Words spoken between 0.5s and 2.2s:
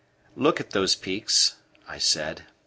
at those peaks," I